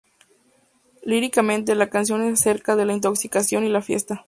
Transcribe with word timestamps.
Líricamente, 1.03 1.75
la 1.75 1.91
canción 1.91 2.23
es 2.23 2.33
acerca 2.39 2.75
de 2.75 2.85
la 2.85 2.93
intoxicación 2.93 3.65
y 3.65 3.69
la 3.69 3.83
fiesta. 3.83 4.19